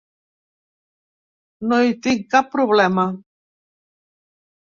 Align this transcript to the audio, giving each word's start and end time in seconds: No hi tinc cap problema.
No 1.73 1.77
hi 1.89 1.93
tinc 2.07 2.25
cap 2.33 2.49
problema. 2.55 3.05